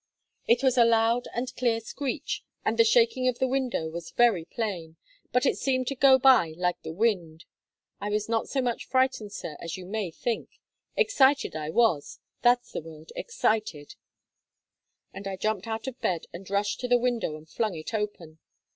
It 0.47 0.63
was 0.63 0.79
a 0.79 0.83
loud 0.83 1.27
and 1.31 1.55
clear 1.55 1.79
screech, 1.79 2.43
and 2.65 2.79
the 2.79 2.83
shaking 2.83 3.27
of 3.27 3.37
the 3.37 3.47
window 3.47 3.87
was 3.87 4.09
very 4.09 4.45
plain, 4.45 4.97
but 5.31 5.45
it 5.45 5.59
seemed 5.59 5.85
to 5.89 5.95
go 5.95 6.17
by 6.17 6.55
like 6.57 6.81
the 6.81 6.91
wind. 6.91 7.45
I 7.99 8.09
was 8.09 8.27
not 8.27 8.49
so 8.49 8.63
much 8.63 8.87
frightened, 8.87 9.31
sir, 9.31 9.57
as 9.59 9.77
you 9.77 9.85
may 9.85 10.09
think; 10.09 10.49
excited 10.97 11.55
I 11.55 11.69
was 11.69 12.17
that's 12.41 12.71
the 12.71 12.81
word 12.81 13.11
excited; 13.15 13.93
and 15.13 15.27
I 15.27 15.37
jumped 15.37 15.67
out 15.67 15.85
of 15.85 16.01
bed 16.01 16.25
and 16.33 16.49
rushed 16.49 16.79
to 16.79 16.87
the 16.87 16.97
window 16.97 17.35
and 17.37 17.47
flung 17.47 17.75
it 17.75 17.93
open. 17.93 18.39